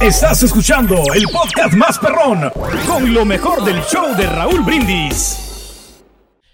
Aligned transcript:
Estás 0.00 0.42
escuchando 0.42 1.02
el 1.14 1.24
podcast 1.28 1.74
más 1.74 1.98
perrón 1.98 2.50
con 2.86 3.12
lo 3.14 3.24
mejor 3.24 3.64
del 3.64 3.80
show 3.84 4.14
de 4.16 4.26
Raúl 4.26 4.60
Brindis. 4.62 5.38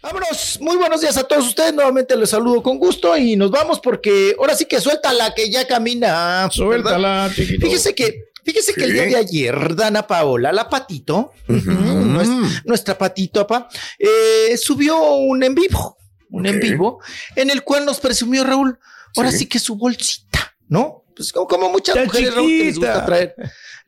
Vámonos, 0.03 0.59
muy 0.61 0.77
buenos 0.77 1.01
días 1.01 1.17
a 1.17 1.25
todos 1.25 1.47
ustedes. 1.49 1.75
Nuevamente 1.75 2.17
les 2.17 2.31
saludo 2.31 2.62
con 2.62 2.79
gusto 2.79 3.17
y 3.17 3.37
nos 3.37 3.51
vamos 3.51 3.81
porque 3.81 4.34
ahora 4.39 4.55
sí 4.55 4.65
que 4.67 4.81
suelta 4.81 5.12
la 5.12 5.34
que 5.34 5.51
ya 5.51 5.67
camina. 5.67 6.49
Suéltala. 6.51 7.31
Fíjese 7.34 7.95
que, 7.95 8.27
fíjese 8.45 8.75
que 8.75 8.84
el 8.84 8.93
día 8.93 9.05
de 9.05 9.17
ayer, 9.17 9.75
Dana 9.75 10.06
Paola, 10.06 10.53
la 10.53 10.69
patito, 10.69 11.33
nuestra, 11.49 12.62
nuestra 12.65 12.99
patito, 12.99 13.41
apa, 13.41 13.69
eh, 13.99 14.56
subió 14.56 15.15
un 15.15 15.43
en 15.43 15.55
vivo, 15.55 15.97
un 16.31 16.47
en 16.47 16.61
vivo, 16.61 17.01
en 17.37 17.51
el 17.51 17.62
cual 17.62 17.84
nos 17.87 17.99
presumió 18.01 18.45
Raúl, 18.45 18.79
ahora 19.17 19.31
sí, 19.31 19.39
Sí. 19.39 19.47
que 19.47 19.59
su 19.59 19.77
bolsita, 19.77 20.55
¿no? 20.69 21.02
Pues 21.15 21.33
como, 21.33 21.47
como 21.47 21.69
muchas 21.71 21.97
mujeres, 21.97 22.35
Raúl, 22.35 22.49
que 22.49 22.65
les 22.65 22.79
gusta 22.79 23.05
traer. 23.07 23.35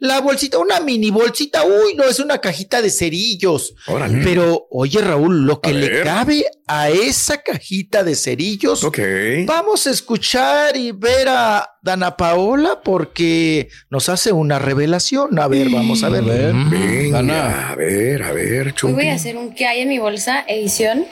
La 0.00 0.20
bolsita, 0.20 0.58
una 0.58 0.80
mini 0.80 1.10
bolsita, 1.10 1.64
uy, 1.64 1.94
no, 1.94 2.04
es 2.04 2.18
una 2.18 2.38
cajita 2.38 2.82
de 2.82 2.90
cerillos. 2.90 3.74
Órale. 3.86 4.22
Pero, 4.24 4.66
oye, 4.70 5.00
Raúl, 5.00 5.46
lo 5.46 5.60
que 5.60 5.70
A 5.70 5.72
le 5.72 5.88
ver. 5.88 6.04
cabe 6.04 6.44
a 6.66 6.90
esa 6.90 7.38
cajita 7.42 8.02
de 8.02 8.14
cerillos, 8.16 8.82
Ok. 8.84 8.98
vamos 9.46 9.86
a 9.86 9.90
escuchar 9.90 10.76
y 10.76 10.92
ver 10.92 11.28
a 11.28 11.68
Dana 11.80 12.16
Paola 12.16 12.80
porque 12.82 13.68
nos 13.88 14.08
hace 14.08 14.32
una 14.32 14.58
revelación. 14.58 15.38
A 15.38 15.46
ver, 15.48 15.68
vamos 15.70 16.02
a 16.02 16.08
ver. 16.08 16.24
Venga, 16.24 17.70
a 17.70 17.74
ver, 17.76 18.22
a 18.24 18.32
ver, 18.32 18.66
Hoy 18.66 18.72
Chunky. 18.74 18.94
voy 18.94 19.08
a 19.08 19.14
hacer 19.14 19.36
un 19.36 19.54
que 19.54 19.66
hay 19.66 19.80
en 19.80 19.88
mi 19.88 19.98
bolsa 19.98 20.44
edición 20.48 21.06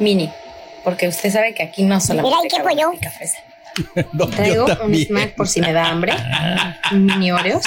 mini. 0.00 0.30
Porque 0.84 1.08
usted 1.08 1.30
sabe 1.32 1.54
que 1.54 1.62
aquí 1.62 1.82
no 1.82 2.00
solamente 2.00 2.36
Mira, 2.36 2.46
¿y 2.46 2.98
qué 2.98 3.08
Traigo 4.36 4.66
un 4.84 4.94
snack 4.94 5.34
por 5.34 5.48
si 5.48 5.60
me 5.60 5.72
da 5.72 5.88
hambre. 5.88 6.14
Mini 6.92 7.30
Oreos. 7.32 7.64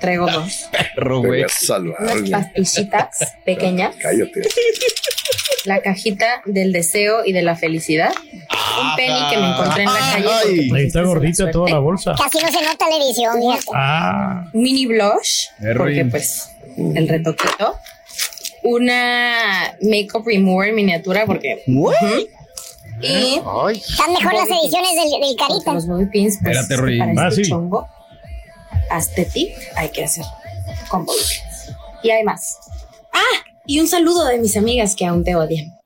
Traigo 0.00 0.30
dos. 0.30 0.68
A 0.72 1.48
salvar, 1.48 1.96
Unas 2.00 2.20
güey. 2.20 2.30
pastillitas 2.30 3.34
pequeñas. 3.44 3.94
Cállate. 4.00 4.42
La 5.64 5.80
cajita 5.82 6.42
del 6.46 6.72
deseo 6.72 7.24
y 7.24 7.32
de 7.32 7.42
la 7.42 7.54
felicidad. 7.56 8.12
Un 8.80 8.96
penny 8.96 9.30
que 9.30 9.36
me 9.36 9.48
encontré 9.50 9.82
en 9.82 9.92
la 9.92 10.00
calle. 10.00 10.24
pues, 10.24 10.72
Ahí 10.72 10.86
está 10.86 11.00
es 11.00 11.04
la 11.06 11.12
gordita 11.12 11.50
toda 11.50 11.70
la 11.70 11.78
bolsa. 11.80 12.14
Casi 12.16 12.38
no 12.44 12.50
se 12.50 12.64
nota 12.64 12.86
la 12.88 12.96
edición. 13.04 13.36
Ah, 13.74 14.46
mini 14.54 14.86
blush, 14.86 15.46
porque 15.76 16.04
pues 16.06 16.50
el 16.76 17.08
retoquito. 17.08 17.76
Una 18.62 19.74
makeup 19.82 20.26
remover 20.26 20.72
miniatura, 20.72 21.24
porque. 21.26 21.62
What? 21.66 21.94
Y 23.02 23.40
Ay, 23.46 23.76
Están 23.76 24.12
mejor 24.12 24.34
las 24.34 24.48
ediciones 24.48 24.90
del, 24.94 25.20
del 25.20 25.36
Carita. 25.36 25.72
los 25.72 25.86
bobby 25.86 26.06
pins, 26.06 26.38
pues, 26.42 26.56
para 26.56 26.60
Ah, 26.60 27.28
este 27.28 27.44
sí. 27.44 27.50
chongo 27.50 27.86
aesthetic 28.90 29.54
hay 29.76 29.88
que 29.90 30.04
hacer 30.04 30.24
con 30.88 31.04
bobby 31.06 31.18
pins. 31.18 31.76
Y 32.02 32.10
hay 32.10 32.24
más. 32.24 32.58
Ah, 33.12 33.44
y 33.66 33.80
un 33.80 33.88
saludo 33.88 34.26
de 34.26 34.38
mis 34.38 34.56
amigas 34.56 34.94
que 34.94 35.06
aún 35.06 35.24
te 35.24 35.34
odian. 35.36 35.78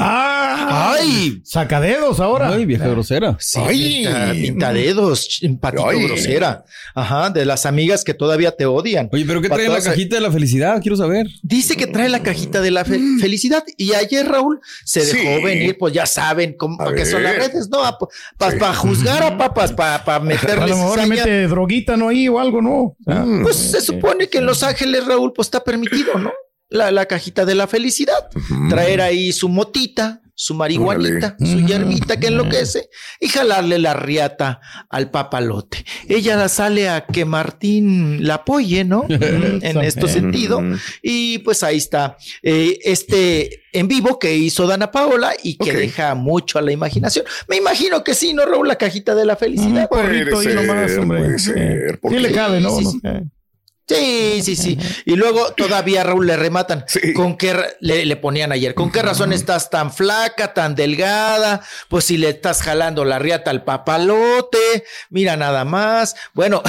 Ah, 0.00 0.94
ay. 0.98 1.40
sacadedos 1.44 2.20
ahora. 2.20 2.48
Ay, 2.48 2.64
vieja 2.64 2.88
grosera. 2.88 3.36
Sí, 3.38 3.60
Ay. 3.62 4.02
pinta, 4.04 4.32
pinta 4.32 4.72
dedos, 4.72 5.40
patito 5.60 5.88
Ay. 5.88 6.04
grosera. 6.06 6.64
Ajá, 6.94 7.30
de 7.30 7.44
las 7.44 7.66
amigas 7.66 8.04
que 8.04 8.14
todavía 8.14 8.52
te 8.52 8.66
odian. 8.66 9.08
Oye, 9.12 9.24
pero 9.26 9.40
¿qué 9.42 9.48
Pa' 9.48 9.56
trae 9.56 9.68
la 9.68 9.80
cajita 9.82 10.16
de 10.16 10.20
la 10.22 10.30
felicidad? 10.30 10.80
Quiero 10.80 10.96
saber. 10.96 11.26
Dice 11.42 11.76
que 11.76 11.86
trae 11.86 12.08
la 12.08 12.22
cajita 12.22 12.60
de 12.60 12.70
la 12.70 12.84
fe- 12.84 13.00
felicidad 13.20 13.64
y 13.76 13.92
ayer 13.94 14.26
Raúl 14.28 14.60
se 14.84 15.04
dejó 15.04 15.38
Sí. 15.38 15.44
venir, 15.44 15.76
pues 15.78 15.92
ya 15.92 16.06
saben 16.06 16.54
cómo, 16.56 16.76
A 16.80 16.84
para 16.86 16.96
qué 16.96 17.06
son 17.06 17.22
las 17.22 17.32
ver. 17.32 17.48
redes, 17.50 17.68
¿no? 17.68 17.78
Para 18.38 18.72
Sí. 18.72 18.78
juzgar 18.78 19.22
a 19.22 19.36
papas, 19.38 19.72
para 19.72 20.02
A 20.16 20.20
meterles 20.20 20.70
lo 20.70 20.76
mejor 20.76 21.06
mete 21.06 21.46
droguita, 21.48 21.96
¿no? 21.96 22.08
Ahí 22.08 22.28
o 22.28 22.38
algo, 22.38 22.62
¿no? 22.62 22.96
Ah, 23.06 23.24
Mm. 23.26 23.42
Pues 23.42 23.56
se 23.56 23.80
supone 23.80 24.28
que 24.28 24.38
en 24.38 24.46
Los 24.46 24.62
Ángeles, 24.62 25.06
Raúl, 25.06 25.32
pues 25.34 25.46
está 25.46 25.62
permitido, 25.62 26.18
¿no? 26.18 26.30
La, 26.72 26.90
la 26.90 27.06
cajita 27.06 27.44
de 27.44 27.54
la 27.54 27.66
felicidad. 27.66 28.28
Traer 28.68 29.00
ahí 29.00 29.32
su 29.32 29.48
motita, 29.48 30.20
su 30.34 30.54
marihuanita, 30.54 31.36
Órale. 31.38 31.52
su 31.52 31.60
hierbita 31.66 32.18
que 32.18 32.28
enloquece 32.28 32.88
y 33.20 33.28
jalarle 33.28 33.78
la 33.78 33.94
riata 33.94 34.60
al 34.88 35.10
papalote. 35.10 35.84
Ella 36.08 36.48
sale 36.48 36.88
a 36.88 37.04
que 37.04 37.24
Martín 37.24 38.26
la 38.26 38.36
apoye, 38.36 38.84
¿no? 38.84 39.04
en 39.08 39.78
este 39.82 40.08
sentido. 40.08 40.62
Y 41.02 41.38
pues 41.38 41.62
ahí 41.62 41.76
está 41.76 42.16
eh, 42.42 42.78
este 42.84 43.62
en 43.74 43.88
vivo 43.88 44.18
que 44.18 44.34
hizo 44.34 44.66
Dana 44.66 44.90
Paola 44.90 45.32
y 45.42 45.56
que 45.56 45.72
deja 45.72 46.14
mucho 46.14 46.58
a 46.58 46.62
la 46.62 46.72
imaginación. 46.72 47.24
Me 47.48 47.56
imagino 47.56 48.02
que 48.02 48.14
sí, 48.14 48.32
¿no, 48.34 48.44
Raúl? 48.46 48.68
La 48.68 48.76
cajita 48.76 49.14
de 49.14 49.24
la 49.26 49.34
Un 49.34 49.38
felicidad. 49.38 49.88
Puede 49.88 50.24
nomás, 50.54 50.90
ser, 50.90 50.98
hombre. 51.00 51.18
puede 51.20 51.38
ser, 51.38 52.00
¿por 52.00 52.12
Sí 52.12 52.18
le 52.18 52.32
cabe, 52.32 52.60
¿no? 52.60 52.70
Sí, 52.78 52.84
No 52.84 52.90
sí. 52.90 53.00
Sí, 53.96 54.42
sí, 54.42 54.56
sí. 54.56 54.78
Y 55.04 55.16
luego 55.16 55.52
todavía 55.52 56.04
Raúl 56.04 56.26
le 56.26 56.36
rematan. 56.36 56.84
Sí. 56.86 57.12
¿Con 57.12 57.36
qué 57.36 57.54
le, 57.80 58.04
le 58.06 58.16
ponían 58.16 58.52
ayer? 58.52 58.74
¿Con 58.74 58.90
qué 58.90 59.02
razón 59.02 59.32
estás 59.32 59.70
tan 59.70 59.92
flaca, 59.92 60.54
tan 60.54 60.74
delgada? 60.74 61.62
Pues 61.88 62.04
si 62.04 62.16
le 62.16 62.30
estás 62.30 62.62
jalando 62.62 63.04
la 63.04 63.18
riata 63.18 63.50
al 63.50 63.64
papalote, 63.64 64.84
mira 65.10 65.36
nada 65.36 65.64
más. 65.64 66.14
Bueno, 66.34 66.62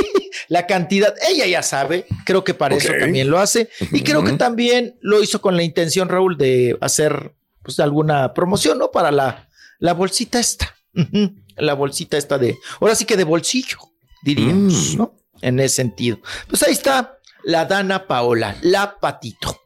la 0.48 0.66
cantidad, 0.66 1.14
ella 1.28 1.46
ya 1.46 1.62
sabe, 1.62 2.06
creo 2.24 2.44
que 2.44 2.54
para 2.54 2.74
eso 2.76 2.92
también 2.98 3.30
lo 3.30 3.38
hace. 3.38 3.68
Y 3.92 4.02
creo 4.02 4.22
que 4.24 4.32
también 4.32 4.96
lo 5.00 5.22
hizo 5.22 5.40
con 5.40 5.56
la 5.56 5.62
intención, 5.62 6.08
Raúl, 6.08 6.36
de 6.36 6.76
hacer 6.80 7.32
pues 7.62 7.78
alguna 7.80 8.32
promoción, 8.34 8.78
¿no? 8.78 8.90
Para 8.90 9.10
la, 9.10 9.48
la 9.78 9.92
bolsita 9.92 10.40
esta. 10.40 10.74
La 11.56 11.74
bolsita 11.74 12.16
esta 12.16 12.38
de, 12.38 12.56
ahora 12.80 12.94
sí 12.94 13.04
que 13.04 13.16
de 13.16 13.24
bolsillo, 13.24 13.76
diríamos, 14.22 14.94
Mm. 14.94 14.98
¿no? 14.98 15.14
En 15.42 15.60
ese 15.60 15.76
sentido. 15.76 16.20
Pues 16.48 16.62
ahí 16.62 16.72
está 16.72 17.18
la 17.44 17.64
Dana 17.64 18.06
Paola, 18.06 18.56
la 18.62 18.98
patito. 18.98 19.62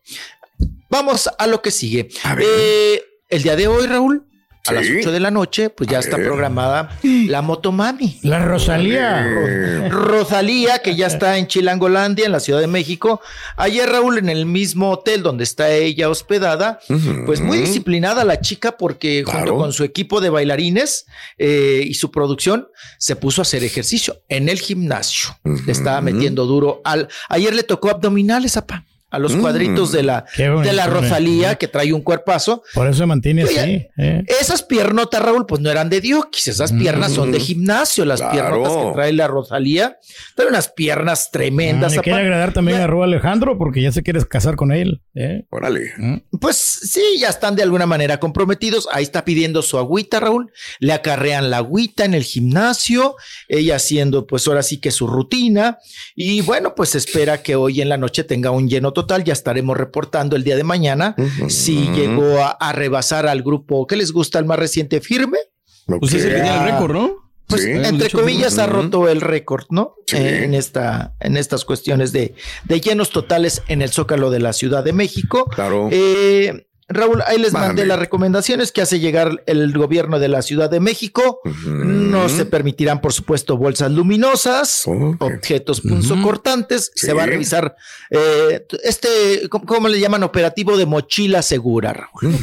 Vamos 0.89 1.29
a 1.39 1.47
lo 1.47 1.61
que 1.61 1.71
sigue. 1.71 2.09
A 2.23 2.35
ver. 2.35 2.47
Eh, 2.49 3.03
el 3.29 3.43
día 3.43 3.57
de 3.57 3.67
hoy, 3.67 3.87
Raúl, 3.87 4.27
a 4.67 4.73
las 4.73 4.87
8 4.89 5.13
de 5.13 5.21
la 5.21 5.31
noche, 5.31 5.71
pues 5.71 5.89
ya 5.91 5.99
está 5.99 6.17
programada 6.17 6.99
la 7.03 7.43
Motomami. 7.43 8.19
La 8.23 8.45
Rosalía. 8.45 9.89
Rosalía, 9.91 10.79
que 10.79 10.97
ya 10.97 11.07
está 11.07 11.39
en 11.39 11.47
Chilangolandia, 11.47 12.27
en 12.27 12.33
la 12.33 12.41
Ciudad 12.41 12.61
de 12.61 12.67
México. 12.67 13.21
Ayer, 13.57 13.89
Raúl, 13.89 14.19
en 14.19 14.29
el 14.29 14.47
mismo 14.47 14.91
hotel 14.91 15.23
donde 15.23 15.45
está 15.45 15.71
ella 15.71 16.09
hospedada, 16.09 16.81
pues 17.27 17.41
muy 17.41 17.59
disciplinada 17.59 18.25
la 18.25 18.41
chica 18.41 18.77
porque 18.77 19.25
junto 19.27 19.57
con 19.57 19.73
su 19.73 19.85
equipo 19.85 20.21
de 20.21 20.31
bailarines 20.31 21.07
eh, 21.39 21.85
y 21.87 21.95
su 21.95 22.11
producción 22.11 22.69
se 22.99 23.17
puso 23.17 23.41
a 23.41 23.43
hacer 23.43 23.65
ejercicio 23.65 24.23
en 24.29 24.49
el 24.49 24.61
gimnasio. 24.61 25.37
Le 25.45 25.73
estaba 25.73 26.01
metiendo 26.01 26.47
duro 26.47 26.81
al... 26.85 27.09
Ayer 27.29 27.55
le 27.55 27.63
tocó 27.63 27.91
abdominales, 27.91 28.57
apa 28.57 28.85
a 29.15 29.19
los 29.19 29.35
Mm. 29.37 29.41
cuadritos 29.41 29.93
de 29.93 30.03
la, 30.03 30.25
bonito, 30.37 30.61
de 30.63 30.73
la 30.73 30.87
Rosalía, 30.87 31.55
que 31.57 31.69
trae 31.69 31.93
un 31.93 32.03
cuerpazo. 32.03 32.63
Por 32.75 32.87
eso 32.89 32.99
se 32.99 33.07
mantiene 33.07 33.45
Oye, 33.45 33.61
así. 33.61 33.87
¿eh? 33.99 34.23
Esas 34.41 34.63
piernotas, 34.63 35.23
Raúl, 35.23 35.47
pues 35.47 35.61
no 35.61 35.71
eran 35.71 35.89
de 35.91 36.01
Diokis, 36.01 36.49
esas 36.49 36.73
piernas 36.73 37.13
son 37.13 37.33
de 37.33 37.41
gimnasio, 37.41 38.05
las 38.05 38.21
Claro. 38.21 38.33
piernotas 38.35 38.77
que 38.87 38.93
trae 38.95 39.13
la 39.13 39.27
Rosalía. 39.29 39.99
Trae 40.35 40.49
unas 40.49 40.69
piernas 40.69 41.25
Ah, 41.27 41.31
tremendas. 41.33 41.95
le 41.97 42.03
quiere 42.03 42.21
agradar 42.21 42.53
también 42.53 42.81
a 42.81 42.87
Raúl 42.87 43.05
Alejandro 43.05 43.57
porque 43.59 43.81
ya 43.83 43.93
se 43.93 44.03
quieres 44.03 44.25
casar 44.27 44.57
con 44.57 44.73
él. 44.73 45.03
¿eh? 45.15 45.45
Órale. 45.51 45.93
Pues 46.41 46.57
sí, 46.57 47.03
ya 47.19 47.29
están 47.29 47.55
de 47.57 47.63
alguna 47.63 47.87
manera 47.87 48.19
comprometidos. 48.19 48.89
Ahí 48.93 49.03
está 49.05 49.25
pidiendo 49.25 49.63
su 49.63 49.79
agüita, 49.79 50.21
Raúl. 50.21 50.51
Le 50.81 50.93
acarrean 50.93 51.51
la 51.51 51.59
agüita 51.59 52.05
en 52.05 52.15
el 52.15 52.25
gimnasio, 52.25 53.17
ella 53.49 53.77
haciendo 53.77 54.27
pues 54.27 54.47
ahora 54.49 54.63
sí 54.63 54.79
que 54.81 54.91
su 54.91 55.07
rutina. 55.07 55.79
Y 56.17 56.41
bueno, 56.43 56.75
pues 56.75 56.95
espera 56.95 57.43
que 57.43 57.55
hoy 57.57 57.81
en 57.81 57.89
la 57.89 57.97
noche 57.97 58.25
tenga 58.25 58.51
un 58.51 58.69
lleno 58.69 58.93
total. 58.93 59.04
Ya 59.25 59.33
estaremos 59.33 59.77
reportando 59.77 60.37
el 60.37 60.45
día 60.45 60.57
de 60.57 60.65
mañana 60.65 61.15
si 61.49 61.89
llegó 61.93 62.39
a, 62.43 62.51
a 62.53 62.73
rebasar 62.73 63.27
al 63.27 63.43
grupo 63.43 63.87
que 63.87 63.97
les 63.97 64.13
gusta 64.13 64.39
el 64.39 64.45
más 64.47 64.59
reciente 64.59 65.01
firme. 65.01 65.39
Pues 65.87 66.15
es 66.15 66.25
el 66.25 66.31
que 66.37 66.41
tiene 66.41 66.57
el 66.57 66.65
récord, 66.73 66.93
¿no? 66.95 67.17
Pues 67.47 67.61
Sí. 67.63 67.71
entre 67.73 68.09
comillas 68.09 68.57
ha 68.59 68.67
roto 68.67 69.07
el 69.07 69.21
récord, 69.21 69.67
¿no? 69.69 69.97
Sí. 70.07 70.17
Eh, 70.17 70.45
en 70.45 70.55
esta, 70.55 71.15
en 71.21 71.37
estas 71.37 71.67
cuestiones 71.67 72.11
de, 72.11 72.35
de 72.65 72.81
llenos 72.81 73.11
totales 73.11 73.63
en 73.69 73.83
el 73.83 73.91
Zócalo 73.91 74.31
de 74.31 74.41
la 74.41 74.55
Ciudad 74.55 74.83
de 74.83 74.95
México. 74.95 75.45
Claro. 75.55 75.89
Eh, 75.93 76.67
Raúl, 76.89 77.23
ahí 77.27 77.39
les 77.39 77.53
mandé 77.53 77.87
las 77.87 77.99
recomendaciones 77.99 78.71
que 78.71 78.83
hace 78.83 79.01
llegar 79.01 79.43
el 79.47 79.73
gobierno 79.77 80.19
de 80.19 80.29
la 80.29 80.43
Ciudad 80.43 80.71
de 80.71 80.81
México. 80.81 81.41
No 81.67 82.29
se 82.29 82.45
permitirán, 82.45 83.01
por 83.01 83.13
supuesto, 83.13 83.57
bolsas 83.57 83.91
luminosas, 83.91 84.85
objetos 84.87 85.81
punzocortantes. 85.81 86.91
Se 86.95 87.13
va 87.13 87.25
a 87.25 87.27
revisar 87.27 87.75
eh, 88.11 88.67
este, 88.83 89.49
¿cómo, 89.49 89.65
cómo 89.65 89.89
le 89.89 89.99
llaman? 89.99 90.23
Operativo 90.23 90.77
de 90.77 90.87
mochila 90.87 91.43
segura, 91.43 91.93
Raúl. 91.93 92.35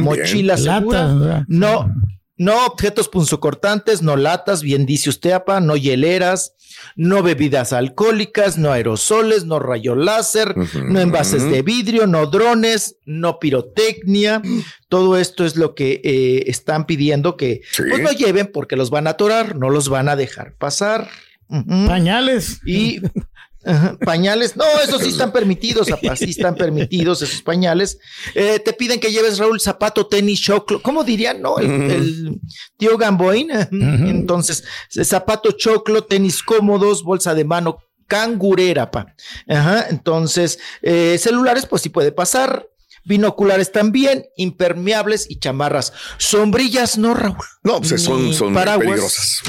Mochila 0.00 0.54
Bien. 0.54 0.74
segura. 0.74 1.44
No, 1.48 1.88
no 2.38 2.66
objetos 2.66 3.08
punzocortantes, 3.08 4.00
no 4.00 4.16
latas, 4.16 4.62
bien 4.62 4.86
dice 4.86 5.10
usted, 5.10 5.32
apa, 5.32 5.60
no 5.60 5.76
hieleras, 5.76 6.54
no 6.94 7.22
bebidas 7.22 7.72
alcohólicas, 7.72 8.56
no 8.58 8.70
aerosoles, 8.70 9.44
no 9.44 9.58
rayo 9.58 9.96
láser, 9.96 10.56
no 10.56 11.00
envases 11.00 11.50
de 11.50 11.62
vidrio, 11.62 12.06
no 12.06 12.26
drones, 12.26 12.96
no 13.04 13.40
pirotecnia. 13.40 14.40
Todo 14.88 15.18
esto 15.18 15.44
es 15.44 15.56
lo 15.56 15.74
que 15.74 16.00
eh, 16.04 16.44
están 16.46 16.86
pidiendo 16.86 17.36
que 17.36 17.62
pues, 17.76 18.00
no 18.00 18.12
lleven 18.12 18.50
porque 18.52 18.76
los 18.76 18.90
van 18.90 19.08
a 19.08 19.10
atorar, 19.10 19.56
no 19.56 19.68
los 19.68 19.88
van 19.88 20.08
a 20.08 20.16
dejar 20.16 20.54
pasar. 20.54 21.08
Pañales. 21.48 22.60
Y 22.64 23.00
Ajá, 23.68 23.98
pañales, 24.04 24.56
no, 24.56 24.64
esos 24.82 25.02
sí 25.02 25.08
están 25.10 25.30
permitidos, 25.30 25.90
apa, 25.92 26.16
sí 26.16 26.30
están 26.30 26.54
permitidos 26.54 27.20
esos 27.22 27.42
pañales. 27.42 27.98
Eh, 28.34 28.58
te 28.58 28.72
piden 28.72 28.98
que 28.98 29.12
lleves, 29.12 29.38
Raúl, 29.38 29.60
zapato, 29.60 30.06
tenis, 30.06 30.40
choclo. 30.40 30.80
¿Cómo 30.82 31.04
dirían, 31.04 31.42
no? 31.42 31.58
El, 31.58 31.70
el 31.70 32.40
tío 32.78 32.96
Gamboín. 32.96 33.50
Entonces, 33.70 34.64
zapato, 35.04 35.52
choclo, 35.52 36.04
tenis 36.04 36.42
cómodos, 36.42 37.02
bolsa 37.02 37.34
de 37.34 37.44
mano, 37.44 37.78
cangurera, 38.06 38.90
pa. 38.90 39.14
Ajá, 39.46 39.86
entonces, 39.90 40.58
eh, 40.82 41.16
celulares, 41.20 41.66
pues 41.66 41.82
sí 41.82 41.90
puede 41.90 42.10
pasar. 42.10 42.66
Binoculares 43.04 43.72
también, 43.72 44.26
impermeables 44.36 45.30
y 45.30 45.38
chamarras. 45.38 45.92
Sombrillas 46.18 46.98
no, 46.98 47.14
Raúl. 47.14 47.36
No, 47.68 47.80
pues 47.80 48.02
son, 48.02 48.32
son 48.32 48.54
paraguas. 48.54 48.86
peligrosas. 48.88 49.42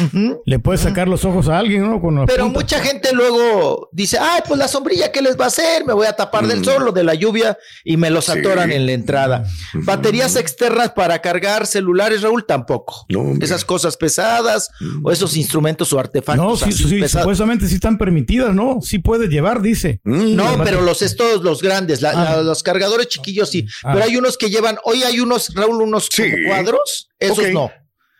Le 0.46 0.60
puedes 0.60 0.82
sacar 0.82 1.08
los 1.08 1.24
ojos 1.26 1.48
a 1.48 1.58
alguien, 1.58 1.84
¿no? 1.90 2.02
Con 2.02 2.26
Pero 2.26 2.44
punta. 2.46 2.60
mucha 2.60 2.80
gente 2.82 3.14
luego 3.14 3.90
dice, 3.92 4.18
ay, 4.20 4.42
pues 4.48 4.60
la 4.60 4.68
sombrilla, 4.68 5.12
¿qué 5.12 5.22
les 5.22 5.40
va 5.40 5.46
a 5.46 5.48
hacer? 5.48 5.86
Me 5.86 5.94
voy 5.94 6.06
a 6.08 6.14
tapar 6.14 6.46
del 6.48 6.64
sol 6.66 6.88
o 6.88 6.92
de 6.92 7.04
la 7.04 7.14
lluvia 7.14 7.58
y 7.84 7.98
me 7.98 8.10
los 8.10 8.30
atoran 8.30 8.72
en 8.72 8.86
la 8.86 8.92
entrada. 8.92 9.46
Baterías 9.74 10.36
externas 10.36 10.92
para 10.92 11.20
cargar 11.20 11.66
celulares, 11.66 12.22
Raúl, 12.22 12.46
tampoco. 12.46 13.06
Esas 13.42 13.64
cosas 13.66 13.96
pesadas 13.98 14.70
o 15.04 15.12
esos 15.12 15.38
instrumentos 15.38 15.94
o 15.94 16.00
artefactos. 16.00 16.46
No, 16.46 16.56
sí, 16.58 16.72
sí, 16.72 17.00
pesados. 17.00 17.24
supuestamente 17.24 17.68
sí 17.68 17.76
están 17.76 17.98
permitidas, 17.98 18.54
¿no? 18.54 18.80
Sí 18.82 19.00
puedes 19.00 19.30
llevar, 19.30 19.62
dice. 19.62 20.02
No, 20.04 20.62
pero 20.64 20.82
los 20.82 21.02
estos, 21.02 21.44
los 21.44 21.62
grandes, 21.62 22.02
la- 22.02 22.14
la- 22.14 22.42
los 22.42 22.64
cargadores 22.64 23.08
chiquillos 23.08 23.50
sí. 23.50 23.66
Ah. 23.84 23.92
Pero 23.94 24.06
hay 24.06 24.18
unos 24.18 24.38
que 24.38 24.50
llevan, 24.50 24.78
hoy 24.84 25.04
hay 25.04 25.20
unos, 25.20 25.54
Raúl, 25.56 25.82
unos 25.82 26.10
cuadros, 26.48 27.10
esos 27.20 27.50
no. 27.52 27.72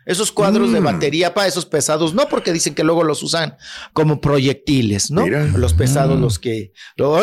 Esos 0.10 0.32
cuadros 0.32 0.72
de 0.74 0.82
Mm. 0.82 0.84
batería 0.84 1.34
para 1.34 1.48
esos 1.48 1.66
pesados, 1.66 2.14
no, 2.14 2.28
porque 2.28 2.52
dicen 2.52 2.74
que 2.74 2.84
luego 2.84 3.04
los 3.04 3.22
usan 3.22 3.56
como 3.94 4.20
proyectiles, 4.20 5.12
¿no? 5.12 5.28
Los 5.28 5.74
pesados, 5.74 6.18
Mm. 6.18 6.22
los 6.22 6.40
que, 6.40 6.72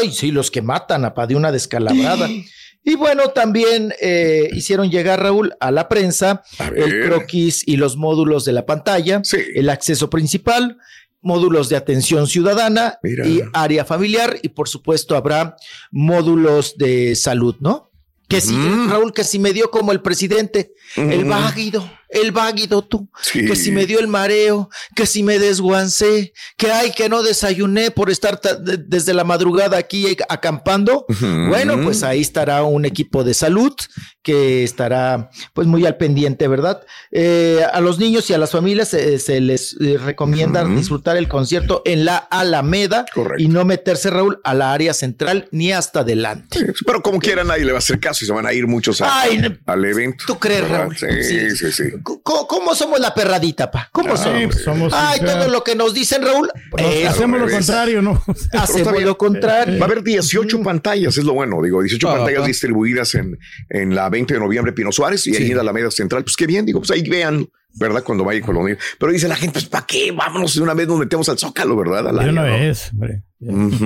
ay, 0.00 0.12
sí, 0.12 0.30
los 0.30 0.50
que 0.50 0.62
matan 0.62 1.04
a 1.04 1.12
de 1.26 1.34
una 1.34 1.50
descalabrada. 1.50 2.28
Y 2.88 2.94
bueno, 2.94 3.30
también 3.30 3.92
eh, 4.00 4.48
hicieron 4.52 4.88
llegar, 4.90 5.20
Raúl, 5.20 5.52
a 5.58 5.72
la 5.72 5.88
prensa 5.88 6.44
el 6.76 7.02
croquis 7.04 7.66
y 7.66 7.76
los 7.76 7.96
módulos 7.96 8.44
de 8.44 8.52
la 8.52 8.64
pantalla, 8.64 9.20
el 9.56 9.68
acceso 9.70 10.08
principal, 10.08 10.78
módulos 11.20 11.68
de 11.68 11.74
atención 11.76 12.28
ciudadana 12.28 13.00
y 13.02 13.40
área 13.52 13.84
familiar, 13.84 14.36
y 14.42 14.50
por 14.50 14.68
supuesto 14.68 15.16
habrá 15.16 15.56
módulos 15.90 16.76
de 16.78 17.16
salud, 17.16 17.56
¿no? 17.58 17.90
Que 18.28 18.40
sí, 18.40 18.56
Raúl, 18.88 19.12
que 19.12 19.22
si 19.24 19.38
me 19.38 19.52
dio 19.52 19.70
como 19.70 19.92
el 19.92 20.02
presidente, 20.02 20.72
el 20.96 21.24
Mm. 21.24 21.28
váguido, 21.28 21.90
el 22.08 22.32
váguido 22.32 22.82
tú, 22.82 23.08
Sí. 23.22 23.44
que 23.46 23.54
si 23.54 23.70
me 23.70 23.86
dio 23.86 24.00
el 24.00 24.08
mareo, 24.08 24.68
que 24.96 25.06
si 25.06 25.22
me 25.22 25.38
desguancé, 25.38 26.32
que 26.56 26.72
ay, 26.72 26.90
que 26.90 27.08
no 27.08 27.22
desayuné 27.22 27.90
por 27.92 28.10
estar 28.10 28.40
ta- 28.40 28.54
de- 28.56 28.78
desde 28.78 29.14
la 29.14 29.22
madrugada 29.24 29.78
aquí 29.78 30.16
acampando. 30.28 31.06
Bueno, 31.48 31.80
pues 31.84 32.02
ahí 32.02 32.20
estará 32.20 32.64
un 32.64 32.84
equipo 32.84 33.22
de 33.22 33.34
salud 33.34 33.72
que 34.26 34.64
estará 34.64 35.30
pues 35.54 35.68
muy 35.68 35.86
al 35.86 35.96
pendiente, 35.98 36.48
¿verdad? 36.48 36.82
Eh, 37.12 37.60
a 37.72 37.80
los 37.80 38.00
niños 38.00 38.28
y 38.28 38.34
a 38.34 38.38
las 38.38 38.50
familias 38.50 38.92
eh, 38.92 39.20
se 39.20 39.40
les 39.40 39.76
eh, 39.80 39.98
recomienda 40.04 40.64
disfrutar 40.64 41.16
el 41.16 41.28
concierto 41.28 41.82
en 41.84 42.04
la 42.04 42.16
Alameda 42.16 43.06
y 43.38 43.46
no 43.46 43.64
meterse, 43.64 44.10
Raúl, 44.10 44.40
a 44.42 44.52
la 44.52 44.72
área 44.72 44.94
central 44.94 45.46
ni 45.52 45.70
hasta 45.70 46.00
adelante. 46.00 46.58
Pero 46.84 47.02
como 47.02 47.20
quiera, 47.20 47.44
nadie 47.44 47.64
le 47.64 47.70
va 47.70 47.78
a 47.78 47.84
hacer 47.86 48.00
caso 48.00 48.24
y 48.24 48.26
se 48.26 48.32
van 48.32 48.46
a 48.46 48.52
ir 48.52 48.66
muchos 48.66 49.00
a- 49.00 49.20
Ay, 49.20 49.40
al 49.64 49.84
evento. 49.84 50.24
¿Tú 50.26 50.40
crees, 50.40 50.62
¿verdad? 50.62 50.80
Raúl? 50.80 50.96
Sí, 50.96 51.06
Sí. 51.22 51.50
sí, 51.56 51.70
sí. 51.72 51.84
¿Cómo, 52.02 52.48
cómo 52.48 52.74
somos 52.74 52.98
la 52.98 53.14
perradita, 53.14 53.70
pa? 53.70 53.88
¿Cómo 53.92 54.14
Ay, 54.14 54.18
somos? 54.18 54.56
somos 54.64 54.92
Ay, 54.92 55.20
todo 55.20 55.48
lo 55.48 55.62
que 55.62 55.76
nos 55.76 55.94
dicen, 55.94 56.22
Raúl. 56.22 56.50
Hacemos 57.08 57.38
lo 57.40 57.48
contrario, 57.48 58.02
¿no? 58.02 58.20
Hacemos 58.52 59.00
lo 59.04 59.16
contrario. 59.16 59.78
Va 59.78 59.86
a 59.86 59.88
haber 59.88 60.02
18 60.02 60.60
pantallas, 60.64 61.16
es 61.16 61.22
lo 61.24 61.34
bueno, 61.34 61.62
digo, 61.62 61.80
18 61.80 62.08
Ah, 62.10 62.16
pantallas 62.16 62.42
ah. 62.42 62.46
distribuidas 62.46 63.14
en, 63.14 63.38
en 63.70 63.94
la 63.94 64.08
20 64.16 64.34
de 64.34 64.40
noviembre 64.40 64.72
Pino 64.72 64.90
Suárez 64.92 65.26
y 65.26 65.30
ahí 65.36 65.36
Sí. 65.44 65.50
en 65.50 65.56
la 65.56 65.62
Alameda 65.62 65.90
Central. 65.90 66.24
Pues 66.24 66.36
qué 66.36 66.46
bien, 66.46 66.64
digo, 66.66 66.80
pues 66.80 66.90
ahí 66.90 67.08
vean, 67.08 67.46
¿verdad? 67.76 68.02
Cuando 68.04 68.24
vaya 68.24 68.40
con 68.40 68.54
los 68.56 68.64
niños. 68.64 68.78
Pero 68.98 69.12
dice 69.12 69.28
la 69.28 69.36
gente, 69.36 69.54
pues 69.54 69.66
¿para 69.66 69.86
qué? 69.86 70.12
Vámonos 70.12 70.54
de 70.54 70.62
una 70.62 70.74
vez, 70.74 70.88
nos 70.88 70.98
metemos 70.98 71.28
al 71.28 71.38
Zócalo, 71.38 71.76
¿verdad? 71.76 72.08
Al 72.08 72.18
De 72.18 72.30
una 72.30 72.42
área, 72.42 72.56
¿no? 72.56 72.62
vez, 72.64 72.90
hombre. 72.92 73.22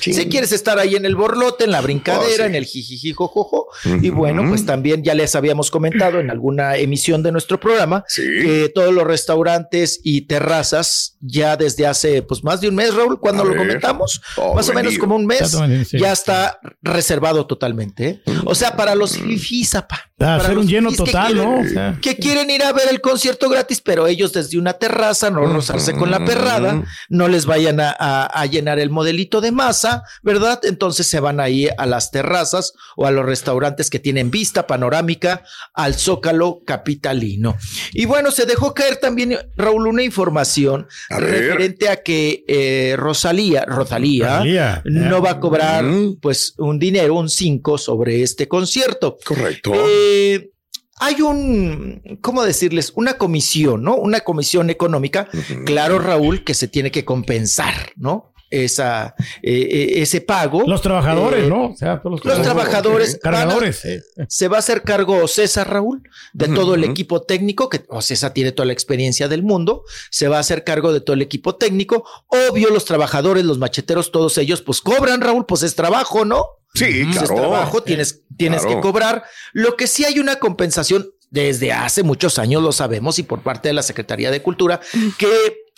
Sí. 0.00 0.12
Si 0.12 0.26
quieres 0.26 0.50
estar 0.52 0.78
ahí 0.80 0.94
en 0.96 1.04
el 1.04 1.14
borlote, 1.16 1.64
en 1.64 1.70
la 1.70 1.80
brincadera, 1.80 2.24
Oh, 2.26 2.36
sí. 2.36 2.42
en 2.42 2.54
el 2.56 2.64
jijijijojojo. 2.64 3.68
Y 4.02 4.10
bueno, 4.10 4.44
pues 4.48 4.66
también 4.66 5.02
ya 5.04 5.14
les 5.14 5.34
habíamos 5.36 5.70
comentado 5.70 6.18
en 6.20 6.30
alguna 6.30 6.76
emisión 6.76 7.22
de 7.22 7.30
nuestro 7.32 7.58
programa 7.60 8.04
que 8.14 8.70
todos 8.74 8.92
los 8.92 9.04
restaurantes 9.04 10.00
y 10.02 10.22
terrazas 10.22 11.16
ya 11.20 11.56
desde 11.56 11.86
hace 11.86 12.22
pues 12.22 12.42
más 12.44 12.60
de 12.60 12.68
un 12.68 12.74
mes, 12.74 12.94
Raúl, 12.94 13.20
cuando 13.20 13.42
A 13.42 13.46
lo 13.46 13.56
comentamos, 13.56 14.20
Oh, 14.36 14.54
más 14.54 14.68
o 14.68 14.72
menos 14.74 14.98
como 14.98 15.14
un 15.16 15.26
mes, 15.26 15.56
ya 15.92 16.12
está 16.12 16.58
reservado 16.82 17.46
totalmente. 17.46 18.08
¿eh? 18.08 18.20
O 18.44 18.54
sea, 18.54 18.76
para 18.76 18.94
los 18.94 19.16
fifis, 19.18 19.74
apa, 19.74 19.96
A 19.96 20.08
para 20.18 20.36
hacer 20.36 20.58
un 20.58 20.66
lleno 20.66 20.90
total, 20.92 21.32
quieren- 21.34 21.44
¿no? 21.44 21.60
O 21.60 21.64
sea, 21.68 21.98
que 22.00 22.16
quieren 22.16 22.50
ir 22.50 22.62
a 22.62 22.72
ver 22.72 22.88
el 22.90 23.00
concierto 23.00 23.35
gratis, 23.48 23.80
pero 23.80 24.06
ellos 24.06 24.32
desde 24.32 24.58
una 24.58 24.72
terraza, 24.74 25.30
no 25.30 25.44
rozarse 25.46 25.94
con 25.94 26.10
la 26.10 26.24
perrada, 26.24 26.82
no 27.08 27.28
les 27.28 27.46
vayan 27.46 27.78
a, 27.80 27.94
a- 27.98 28.26
a 28.26 28.46
llenar 28.46 28.78
el 28.78 28.90
modelito 28.90 29.40
de 29.40 29.52
masa, 29.52 30.02
¿verdad? 30.22 30.60
Entonces 30.64 31.06
se 31.06 31.20
van 31.20 31.38
ahí 31.40 31.68
a 31.76 31.86
las 31.86 32.10
terrazas 32.10 32.72
o 32.96 33.06
a 33.06 33.10
los 33.10 33.24
restaurantes 33.26 33.90
que 33.90 33.98
tienen 33.98 34.30
vista 34.30 34.66
panorámica 34.66 35.42
al 35.74 35.94
zócalo 35.94 36.60
capitalino. 36.66 37.56
Y 37.92 38.06
bueno, 38.06 38.30
se 38.30 38.46
dejó 38.46 38.72
caer 38.74 38.96
también, 38.96 39.36
Raúl, 39.56 39.86
una 39.86 40.02
información 40.02 40.86
A 41.10 41.18
referente 41.20 41.88
a 41.88 42.02
que 42.02 42.44
eh, 42.48 42.94
Rosalía, 42.96 43.64
Rosalía, 43.66 44.38
Rosalía, 44.38 44.82
no 44.84 45.20
va 45.22 45.30
a 45.32 45.40
cobrar 45.40 45.84
pues 46.20 46.54
un 46.58 46.78
dinero, 46.78 47.14
un 47.14 47.28
5 47.28 47.78
sobre 47.78 48.22
este 48.22 48.48
concierto. 48.48 49.18
Correcto. 49.24 49.72
Eh, 49.74 50.50
hay 50.98 51.20
un, 51.20 52.18
¿cómo 52.20 52.42
decirles? 52.44 52.92
Una 52.96 53.14
comisión, 53.14 53.82
¿no? 53.82 53.96
Una 53.96 54.20
comisión 54.20 54.70
económica, 54.70 55.28
claro, 55.64 55.98
Raúl, 55.98 56.44
que 56.44 56.54
se 56.54 56.68
tiene 56.68 56.90
que 56.90 57.04
compensar, 57.04 57.92
¿no? 57.96 58.32
Esa, 58.48 59.14
eh, 59.42 59.68
eh, 59.70 60.02
ese 60.02 60.20
pago. 60.20 60.62
Los 60.66 60.80
trabajadores, 60.80 61.44
Eh, 61.44 61.48
¿no? 61.48 61.70
O 61.70 61.76
sea, 61.76 62.00
todos 62.00 62.24
Los 62.24 62.42
trabajadores. 62.42 63.16
a- 63.16 63.18
Cargadores. 63.18 63.82
se 64.28 64.48
va 64.48 64.56
a 64.56 64.58
hacer 64.60 64.82
cargo 64.82 65.26
César 65.26 65.68
Raúl 65.68 66.02
de 66.32 66.48
todo 66.48 66.74
el 66.74 66.84
equipo 66.84 67.22
técnico, 67.22 67.68
que 67.68 67.84
o 67.88 68.00
César 68.02 68.32
tiene 68.32 68.52
toda 68.52 68.66
la 68.66 68.72
experiencia 68.72 69.26
del 69.28 69.42
mundo, 69.42 69.82
se 70.10 70.28
va 70.28 70.36
a 70.36 70.40
hacer 70.40 70.62
cargo 70.64 70.92
de 70.92 71.00
todo 71.00 71.14
el 71.14 71.22
equipo 71.22 71.56
técnico. 71.56 72.04
Obvio, 72.28 72.70
los 72.70 72.84
trabajadores, 72.84 73.44
los 73.44 73.58
macheteros, 73.58 74.12
todos 74.12 74.38
ellos, 74.38 74.62
pues 74.62 74.80
cobran, 74.80 75.20
Raúl, 75.20 75.44
pues 75.46 75.62
es 75.64 75.74
trabajo, 75.74 76.24
¿no? 76.24 76.46
Sí, 76.74 76.84
Pues 77.04 77.18
claro. 77.18 77.34
Es 77.34 77.40
trabajo, 77.40 77.82
tienes, 77.82 78.22
tienes 78.36 78.60
Claro. 78.62 78.76
que 78.76 78.80
cobrar. 78.82 79.24
Lo 79.54 79.76
que 79.76 79.86
sí 79.86 80.04
hay 80.04 80.18
una 80.20 80.36
compensación 80.36 81.10
desde 81.30 81.72
hace 81.72 82.02
muchos 82.04 82.38
años, 82.38 82.62
lo 82.62 82.70
sabemos, 82.70 83.18
y 83.18 83.22
por 83.24 83.42
parte 83.42 83.68
de 83.68 83.74
la 83.74 83.82
Secretaría 83.82 84.30
de 84.30 84.40
Cultura, 84.42 84.80
que 85.18 85.28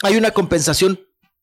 hay 0.02 0.16
una 0.16 0.32
compensación 0.32 1.00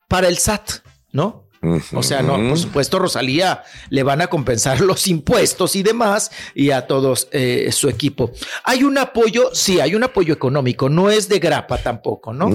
para 0.08 0.27
el 0.27 0.38
SAT, 0.38 0.70
¿no? 1.16 1.46
O 1.94 2.04
sea, 2.04 2.22
no, 2.22 2.36
por 2.50 2.60
supuesto, 2.60 3.00
Rosalía 3.00 3.64
le 3.90 4.04
van 4.04 4.22
a 4.22 4.28
compensar 4.28 4.82
los 4.82 5.08
impuestos 5.08 5.76
y 5.76 5.82
demás 5.82 6.30
y 6.54 6.70
a 6.70 6.86
todos 6.86 7.28
eh, 7.32 7.72
su 7.72 7.90
equipo. 7.90 8.32
Hay 8.64 8.84
un 8.84 8.98
apoyo, 8.98 9.50
sí, 9.54 9.80
hay 9.80 9.96
un 9.96 10.04
apoyo 10.04 10.34
económico, 10.34 10.90
no 10.90 11.10
es 11.10 11.28
de 11.28 11.40
grapa 11.40 11.78
tampoco, 11.80 12.34
¿no? 12.34 12.46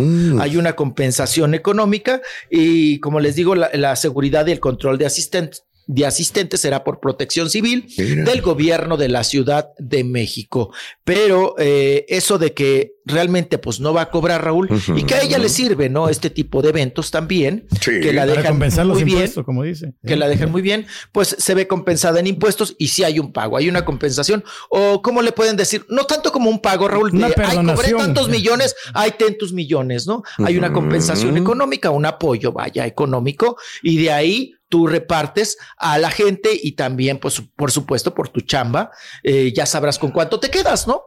Hay 0.40 0.56
una 0.56 0.76
compensación 0.76 1.54
económica 1.54 2.20
y, 2.48 3.00
como 3.00 3.18
les 3.18 3.34
digo, 3.34 3.54
la, 3.54 3.70
la 3.74 3.96
seguridad 3.96 4.46
y 4.46 4.52
el 4.52 4.60
control 4.60 4.98
de 4.98 5.06
asistentes. 5.06 5.64
De 5.92 6.06
asistentes 6.06 6.60
será 6.60 6.84
por 6.84 7.00
protección 7.00 7.50
civil 7.50 7.86
del 7.96 8.42
gobierno 8.42 8.96
de 8.96 9.08
la 9.08 9.24
Ciudad 9.24 9.70
de 9.76 10.04
México. 10.04 10.72
Pero 11.02 11.56
eh, 11.58 12.06
eso 12.08 12.38
de 12.38 12.54
que 12.54 12.94
realmente 13.04 13.58
pues 13.58 13.80
no 13.80 13.92
va 13.92 14.02
a 14.02 14.10
cobrar 14.10 14.44
Raúl 14.44 14.68
y 14.94 15.02
que 15.02 15.14
a 15.14 15.22
ella 15.22 15.38
le 15.38 15.48
sirve, 15.48 15.88
¿no? 15.88 16.08
Este 16.08 16.30
tipo 16.30 16.62
de 16.62 16.68
eventos 16.68 17.10
también, 17.10 17.66
que 17.82 18.12
la 18.12 18.22
Para 18.22 18.34
dejan 18.36 18.52
compensar 18.52 18.86
los 18.86 18.98
muy 18.98 19.04
bien 19.04 19.16
impuestos, 19.18 19.44
como 19.44 19.62
dice. 19.64 19.94
que 20.06 20.16
la 20.16 20.28
dejan 20.28 20.52
muy 20.52 20.62
bien, 20.62 20.86
pues 21.10 21.34
se 21.38 21.54
ve 21.54 21.66
compensada 21.66 22.20
en 22.20 22.28
impuestos 22.28 22.76
y 22.78 22.88
si 22.88 23.02
hay 23.02 23.18
un 23.18 23.32
pago, 23.32 23.56
hay 23.56 23.68
una 23.68 23.84
compensación. 23.84 24.44
O 24.68 25.02
cómo 25.02 25.22
le 25.22 25.32
pueden 25.32 25.56
decir, 25.56 25.84
no 25.88 26.04
tanto 26.04 26.30
como 26.30 26.50
un 26.50 26.60
pago, 26.60 26.86
Raúl, 26.86 27.10
de, 27.10 27.34
ay, 27.36 27.66
cobré 27.66 27.92
tantos 27.94 28.28
millones, 28.28 28.76
hay 28.94 29.12
tantos 29.12 29.52
millones, 29.52 30.06
¿no? 30.06 30.22
Hay 30.38 30.56
una 30.56 30.72
compensación 30.72 31.36
económica, 31.36 31.90
un 31.90 32.06
apoyo, 32.06 32.52
vaya, 32.52 32.86
económico, 32.86 33.56
y 33.82 34.02
de 34.02 34.12
ahí 34.12 34.54
tú 34.70 34.86
repartes 34.86 35.58
a 35.76 35.98
la 35.98 36.10
gente 36.10 36.48
y 36.62 36.72
también, 36.72 37.18
pues, 37.18 37.42
por 37.54 37.70
supuesto, 37.70 38.14
por 38.14 38.30
tu 38.30 38.40
chamba, 38.40 38.90
eh, 39.22 39.52
ya 39.54 39.66
sabrás 39.66 39.98
con 39.98 40.10
cuánto 40.12 40.40
te 40.40 40.48
quedas, 40.48 40.86
¿no? 40.86 41.02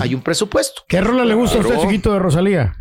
Hay 0.00 0.14
un 0.14 0.22
presupuesto. 0.22 0.82
¿Qué 0.86 1.00
rola 1.00 1.24
le 1.24 1.34
gusta 1.34 1.56
a 1.56 1.60
usted, 1.60 1.72
Claro. 1.74 1.88
chiquito 1.88 2.12
de 2.12 2.18
Rosalía? 2.18 2.76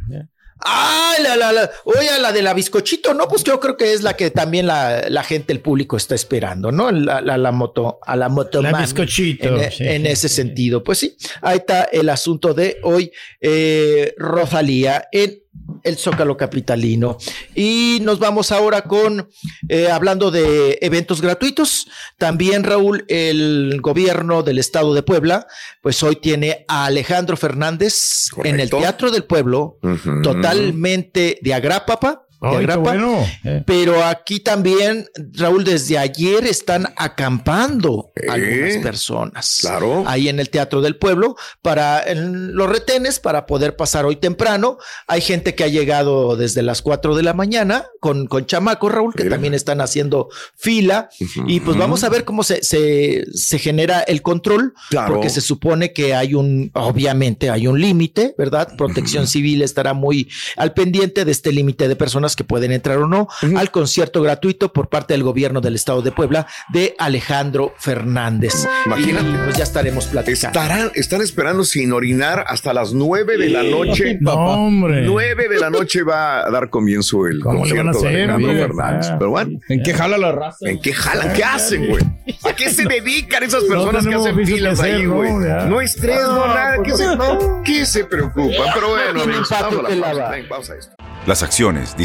Ah, 0.65 1.15
la, 1.21 1.35
la, 1.35 1.51
la, 1.51 1.69
oye, 1.83 2.07
la 2.21 2.31
de 2.31 2.41
la 2.41 2.53
bizcochito, 2.53 3.13
no, 3.13 3.27
pues 3.27 3.43
yo 3.43 3.59
creo 3.59 3.75
que 3.75 3.91
es 3.93 4.01
la 4.01 4.15
que 4.15 4.29
también 4.31 4.65
la, 4.67 5.09
la 5.09 5.23
gente, 5.23 5.51
el 5.51 5.59
público 5.59 5.97
está 5.97 6.15
esperando, 6.15 6.71
¿no? 6.71 6.89
La, 6.91 7.19
la, 7.19 7.37
la 7.37 7.51
moto, 7.51 7.99
a 8.01 8.15
la 8.15 8.29
moto. 8.29 8.61
La 8.61 8.71
mami. 8.71 8.83
bizcochito, 8.85 9.57
En, 9.59 9.71
sí, 9.71 9.83
en 9.85 10.03
sí, 10.03 10.07
ese 10.07 10.29
sentido, 10.29 10.81
pues 10.83 10.99
sí, 10.99 11.17
ahí 11.41 11.57
está 11.57 11.83
el 11.85 12.07
asunto 12.09 12.53
de 12.53 12.77
hoy, 12.83 13.11
eh, 13.41 14.13
Rosalía 14.17 15.07
en 15.11 15.42
el 15.83 15.97
Zócalo 15.97 16.37
Capitalino. 16.37 17.17
Y 17.55 17.99
nos 18.01 18.19
vamos 18.19 18.51
ahora 18.51 18.83
con, 18.83 19.29
eh, 19.67 19.89
hablando 19.89 20.31
de 20.31 20.79
eventos 20.81 21.21
gratuitos, 21.21 21.87
también 22.17 22.63
Raúl, 22.63 23.05
el 23.07 23.79
gobierno 23.81 24.43
del 24.43 24.59
estado 24.59 24.93
de 24.93 25.03
Puebla, 25.03 25.47
pues 25.81 26.01
hoy 26.03 26.15
tiene 26.15 26.65
a 26.67 26.85
Alejandro 26.85 27.37
Fernández 27.37 28.27
en 28.43 28.59
el. 28.59 28.69
Teatro 28.69 29.11
del 29.11 29.25
Pueblo, 29.25 29.77
totalmente 30.23 31.39
de 31.41 31.53
agrápapa. 31.53 32.25
De 32.51 32.57
Ay, 32.57 32.65
qué 32.65 32.71
agrapa, 32.71 32.81
bueno. 32.91 33.25
Eh. 33.43 33.63
Pero 33.65 34.03
aquí 34.03 34.39
también, 34.39 35.07
Raúl, 35.33 35.63
desde 35.63 35.97
ayer 35.97 36.45
están 36.45 36.87
acampando 36.95 38.11
algunas 38.29 38.77
personas. 38.77 39.57
Claro. 39.61 40.03
Ahí 40.07 40.29
en 40.29 40.39
el 40.39 40.49
Teatro 40.49 40.81
del 40.81 40.97
Pueblo 40.97 41.35
para 41.61 42.03
en 42.03 42.55
los 42.55 42.69
retenes 42.69 43.19
para 43.19 43.45
poder 43.45 43.75
pasar 43.75 44.05
hoy 44.05 44.17
temprano. 44.17 44.77
Hay 45.07 45.21
gente 45.21 45.55
que 45.55 45.63
ha 45.63 45.67
llegado 45.67 46.35
desde 46.35 46.61
las 46.61 46.81
4 46.81 47.15
de 47.15 47.23
la 47.23 47.33
mañana 47.33 47.85
con, 47.99 48.27
con 48.27 48.45
chamacos, 48.45 48.91
Raúl, 48.91 49.13
que 49.15 49.25
también 49.25 49.53
están 49.53 49.81
haciendo 49.81 50.29
fila. 50.55 51.09
Y 51.47 51.59
pues 51.61 51.77
vamos 51.77 52.03
a 52.03 52.09
ver 52.09 52.25
cómo 52.25 52.43
se, 52.43 52.63
se, 52.63 53.25
se 53.33 53.59
genera 53.59 54.01
el 54.01 54.21
control, 54.21 54.73
Claro. 54.89 55.13
porque 55.13 55.29
se 55.29 55.41
supone 55.41 55.93
que 55.93 56.13
hay 56.13 56.33
un, 56.33 56.71
obviamente 56.73 57.49
hay 57.49 57.67
un 57.67 57.79
límite, 57.79 58.35
¿verdad? 58.37 58.75
Protección 58.77 59.27
Civil 59.27 59.61
estará 59.61 59.93
muy 59.93 60.29
al 60.57 60.73
pendiente 60.73 61.25
de 61.25 61.31
este 61.31 61.51
límite 61.51 61.87
de 61.87 61.95
personas 61.95 62.32
que 62.35 62.43
pueden 62.43 62.71
entrar 62.71 62.97
o 62.97 63.07
no 63.07 63.27
al 63.55 63.71
concierto 63.71 64.21
gratuito 64.21 64.71
por 64.73 64.89
parte 64.89 65.13
del 65.13 65.23
gobierno 65.23 65.61
del 65.61 65.75
estado 65.75 66.01
de 66.01 66.11
Puebla 66.11 66.47
de 66.71 66.95
Alejandro 66.99 67.73
Fernández. 67.77 68.67
Imagínate. 68.85 69.29
Y, 69.29 69.33
pues 69.43 69.57
ya 69.57 69.63
estaremos 69.63 70.05
platicando. 70.07 70.59
Estarán, 70.59 70.91
están 70.95 71.21
esperando 71.21 71.63
sin 71.63 71.91
orinar 71.93 72.43
hasta 72.47 72.73
las 72.73 72.93
nueve 72.93 73.37
de 73.37 73.49
la 73.49 73.63
noche. 73.63 74.17
No, 74.19 74.33
hombre. 74.33 75.03
Nueve 75.03 75.47
de 75.49 75.59
la 75.59 75.69
noche 75.69 76.03
va 76.03 76.45
a 76.45 76.51
dar 76.51 76.69
comienzo 76.69 77.27
el 77.27 77.39
¿Cómo 77.41 77.65
le 77.65 77.73
van 77.73 77.89
a 77.89 77.91
concierto 77.91 78.01
de 78.01 78.07
hacer, 78.07 78.29
Alejandro 78.29 78.49
hombre? 78.49 78.67
Fernández. 78.67 79.07
Ah. 79.09 79.15
Pero 79.19 79.31
bueno, 79.31 79.59
¿En 79.69 79.83
qué 79.83 79.93
jala 79.93 80.17
la 80.17 80.31
raza? 80.31 80.57
¿en 80.69 80.81
qué 80.81 80.93
jalan? 80.93 81.33
¿Qué 81.33 81.43
hacen, 81.43 81.87
güey? 81.87 82.03
¿A 82.43 82.55
qué 82.55 82.69
se 82.69 82.83
dedican 82.87 83.43
esas 83.43 83.63
personas 83.63 84.05
que 84.05 84.15
hacen 84.15 84.35
que 84.35 84.45
filas 84.45 84.79
hacer, 84.79 84.95
ahí, 84.95 85.03
¿no? 85.03 85.15
güey? 85.15 85.31
Ya. 85.45 85.65
No 85.65 85.81
estrés, 85.81 86.21
no 86.21 86.47
nada. 86.47 86.75
¿Qué 86.83 86.91
pues, 86.91 86.97
se, 86.97 87.15
no. 87.15 87.61
¿Qué 87.63 87.85
se 87.85 88.05
preocupan? 88.05 88.67
Pero 88.73 88.89
bueno, 88.89 89.23
amigos, 89.23 89.49
vamos 89.49 89.85
a 89.85 89.95
la 89.95 90.01
pausa. 90.01 90.49
pausa 90.49 90.75
esto. 90.75 90.95
Las 91.25 91.41
acciones 91.41 91.95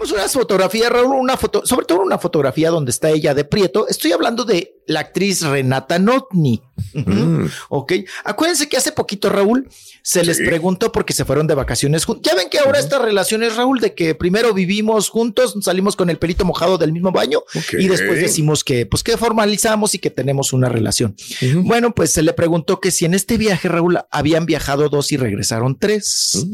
Tenemos 0.00 0.18
unas 0.18 0.32
fotografías, 0.32 0.90
Raúl, 0.90 1.14
una 1.14 1.36
foto, 1.36 1.66
sobre 1.66 1.84
todo 1.84 2.00
una 2.00 2.16
fotografía 2.16 2.70
donde 2.70 2.90
está 2.90 3.10
ella 3.10 3.34
de 3.34 3.44
Prieto. 3.44 3.86
Estoy 3.86 4.12
hablando 4.12 4.46
de 4.46 4.80
la 4.86 5.00
actriz 5.00 5.42
Renata 5.42 5.98
Notni. 5.98 6.62
Ujú. 6.94 7.50
Ok. 7.68 7.92
Acuérdense 8.24 8.68
que 8.68 8.76
hace 8.76 8.92
poquito, 8.92 9.28
Raúl, 9.28 9.68
se 10.02 10.24
les 10.24 10.38
preguntó 10.38 10.90
porque 10.90 11.12
se 11.12 11.24
fueron 11.24 11.46
de 11.46 11.54
vacaciones 11.54 12.04
juntos. 12.04 12.22
Ya 12.24 12.34
ven 12.34 12.48
que 12.48 12.58
ahora 12.58 12.78
estas 12.78 13.02
relaciones, 13.02 13.56
Raúl, 13.56 13.80
de 13.80 13.94
que 13.94 14.14
primero 14.14 14.54
vivimos 14.54 15.10
juntos, 15.10 15.54
salimos 15.60 15.96
con 15.96 16.08
el 16.08 16.18
pelito 16.18 16.44
mojado 16.44 16.78
del 16.78 16.92
mismo 16.92 17.12
baño 17.12 17.42
y 17.78 17.88
después 17.88 18.20
decimos 18.20 18.64
que, 18.64 18.86
pues, 18.86 19.02
que 19.02 19.16
formalizamos 19.18 19.94
y 19.94 19.98
que 19.98 20.10
tenemos 20.10 20.52
una 20.52 20.68
relación. 20.68 21.14
Bueno, 21.56 21.94
pues 21.94 22.12
se 22.12 22.22
le 22.22 22.32
preguntó 22.32 22.80
que 22.80 22.90
si 22.90 23.04
en 23.04 23.14
este 23.14 23.36
viaje, 23.36 23.68
Raúl, 23.68 23.98
habían 24.10 24.46
viajado 24.46 24.88
dos 24.88 25.12
y 25.12 25.18
regresaron 25.18 25.78
tres. 25.78 26.46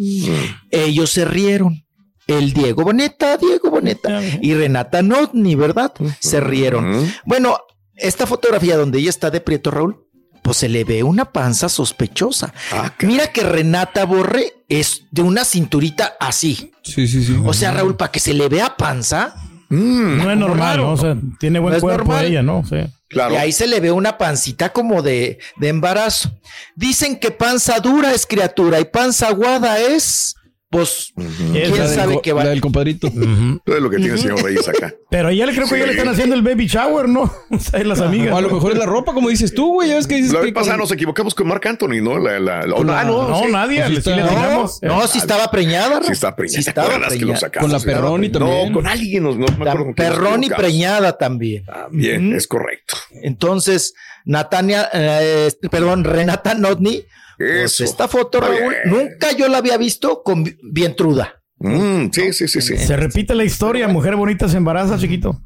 Ellos 0.70 1.10
se 1.10 1.24
rieron. 1.24 1.85
El 2.26 2.52
Diego 2.52 2.82
Boneta, 2.82 3.36
Diego 3.36 3.70
Boneta 3.70 4.20
y 4.40 4.54
Renata 4.54 5.02
Notni, 5.02 5.54
¿verdad? 5.54 5.92
Se 6.20 6.40
rieron. 6.40 7.12
Bueno, 7.24 7.58
esta 7.94 8.26
fotografía 8.26 8.76
donde 8.76 8.98
ella 8.98 9.10
está 9.10 9.30
de 9.30 9.40
Prieto 9.40 9.70
Raúl, 9.70 10.04
pues 10.42 10.58
se 10.58 10.68
le 10.68 10.84
ve 10.84 11.02
una 11.02 11.32
panza 11.32 11.68
sospechosa. 11.68 12.52
Mira 13.00 13.32
que 13.32 13.42
Renata 13.42 14.04
Borre 14.04 14.52
es 14.68 15.02
de 15.10 15.22
una 15.22 15.44
cinturita 15.44 16.16
así. 16.20 16.72
Sí, 16.84 17.08
sí, 17.08 17.24
sí. 17.24 17.36
O 17.44 17.52
sea, 17.52 17.72
Raúl, 17.72 17.96
para 17.96 18.12
que 18.12 18.20
se 18.20 18.32
le 18.34 18.48
vea 18.48 18.76
panza. 18.76 19.34
No 19.68 20.30
es 20.30 20.38
normal, 20.38 20.76
¿no? 20.78 20.92
O 20.92 20.96
sea, 20.96 21.16
tiene 21.40 21.58
buen 21.58 21.74
No 21.74 21.80
cuerpo 21.80 22.04
normal. 22.04 22.26
ella, 22.26 22.42
¿no? 22.42 22.62
Sí. 22.64 22.76
Claro. 23.08 23.34
Y 23.34 23.36
ahí 23.36 23.50
se 23.50 23.66
le 23.66 23.80
ve 23.80 23.90
una 23.90 24.18
pancita 24.18 24.72
como 24.72 25.02
de, 25.02 25.38
de 25.56 25.68
embarazo. 25.68 26.30
Dicen 26.76 27.18
que 27.18 27.32
panza 27.32 27.80
dura 27.80 28.12
es 28.14 28.26
criatura 28.26 28.78
y 28.78 28.84
panza 28.84 29.28
aguada 29.28 29.80
es, 29.80 30.35
pues, 30.76 31.12
quién 31.52 31.76
La 31.76 31.86
del 31.86 31.94
sabe 31.94 32.20
qué 32.22 32.32
va. 32.32 32.44
La 32.44 32.50
del 32.50 32.60
compadrito. 32.60 33.10
Todo 33.10 33.76
es 33.76 33.82
lo 33.82 33.90
que 33.90 33.96
tiene 33.96 34.12
el 34.14 34.18
señor 34.18 34.42
Reyes 34.42 34.68
acá. 34.68 34.94
Pero 35.10 35.30
ya 35.30 35.46
le 35.46 35.54
creo 35.54 35.66
que 35.68 35.78
ya 35.78 35.86
le 35.86 35.92
están 35.92 36.08
haciendo 36.08 36.34
el 36.34 36.42
baby 36.42 36.66
shower, 36.66 37.08
¿no? 37.08 37.22
O 37.50 37.58
sea, 37.58 37.82
las 37.84 38.00
amigas. 38.00 38.34
O 38.34 38.36
a 38.36 38.40
lo 38.42 38.50
mejor 38.50 38.72
es 38.72 38.78
la 38.78 38.86
ropa, 38.86 39.12
como 39.14 39.28
dices 39.28 39.54
tú, 39.54 39.74
güey. 39.74 39.88
Ya 39.88 39.96
ves 39.96 40.06
que 40.06 40.16
dices 40.16 40.32
La 40.32 40.40
que 40.40 40.46
vez 40.46 40.54
pasada 40.54 40.74
con- 40.74 40.80
nos 40.82 40.92
equivocamos 40.92 41.34
con 41.34 41.46
Marc 41.48 41.64
Anthony, 41.66 42.00
¿no? 42.02 42.18
La, 42.18 42.38
la, 42.38 42.66
la- 42.66 42.76
ah, 42.76 43.04
no, 43.04 43.28
no, 43.28 43.40
sí. 43.44 43.52
nadie, 43.52 43.80
Pues 43.82 44.04
sí 44.04 44.10
está-. 44.10 44.16
No, 44.16 44.66
no, 44.82 45.06
si 45.06 45.18
estaba 45.18 45.50
preñada. 45.50 46.00
Sí 46.02 46.12
está 46.12 46.34
preñada. 46.36 46.58
Sí 46.58 46.64
¿Te 46.64 46.70
estaba 46.70 46.88
acuerdas 46.88 47.08
que 47.12 47.14
lo 47.14 47.18
preñada. 47.20 47.40
sacamos? 47.40 47.64
Con 47.64 47.72
la 47.72 47.78
Estaba 47.78 47.96
Perroni 47.96 48.28
preñada. 48.28 48.50
también. 48.50 48.72
No, 48.72 48.78
con 48.78 48.86
alguien. 48.86 49.22
No, 49.22 49.30
no 49.32 49.38
me 49.38 49.44
acuerdo 49.70 49.84
con 49.84 49.94
quién 49.94 50.08
nos 50.08 50.16
Perrón 50.16 50.42
y 50.42 50.46
equivocamos. 50.46 50.56
preñada 50.70 51.18
también. 51.18 51.64
Bien, 51.90 52.28
Ujú. 52.28 52.36
es 52.36 52.46
correcto. 52.46 52.94
Entonces, 53.22 53.94
Natania, 54.26 54.88
eh, 54.92 55.50
perdón, 55.70 56.04
Renata 56.04 56.54
Notni, 56.54 57.02
pues 57.38 57.80
esta 57.80 58.06
foto, 58.08 58.40
Raúl, 58.40 58.74
nunca 58.84 59.32
yo 59.32 59.48
la 59.48 59.58
había 59.58 59.76
visto 59.78 60.22
con 60.22 60.44
vi- 60.44 60.56
vientruda. 60.62 61.42
Mm, 61.58 62.10
sí, 62.12 62.32
sí, 62.34 62.48
sí, 62.48 62.60
sí. 62.60 62.76
Se 62.76 62.96
repite 62.96 63.34
la 63.34 63.44
historia, 63.44 63.88
mujer 63.88 64.16
bonita 64.16 64.48
se 64.48 64.58
embaraza, 64.58 64.98
chiquito. 64.98 65.40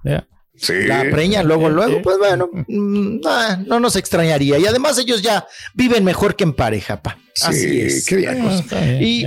Sí. 0.56 0.72
La 0.87 1.04
preña 1.10 1.42
luego, 1.42 1.68
luego, 1.70 2.02
pues 2.02 2.18
bueno, 2.18 2.50
mm, 2.66 3.20
ah, 3.26 3.58
no 3.66 3.80
nos 3.80 3.96
extrañaría. 3.96 4.58
Y 4.58 4.66
además 4.66 4.99
ellos 4.99 5.22
ya 5.22 5.46
viven 5.75 6.04
mejor 6.04 6.34
que 6.37 6.44
en 6.44 6.52
pareja, 6.52 7.00
pa. 7.00 7.16
Así 7.42 7.60
Sí, 7.68 7.80
es. 7.80 8.06
qué 8.06 8.16
bien. 8.16 8.44
Ah, 8.44 8.84
Y. 9.00 9.25